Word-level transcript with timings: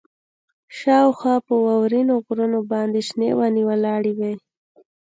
شاوخوا 0.77 1.35
په 1.47 1.53
واورینو 1.65 2.13
غرونو 2.25 2.59
باندې 2.71 2.99
شنې 3.07 3.29
ونې 3.37 3.63
ولاړې 3.69 4.11
وې 4.19 4.33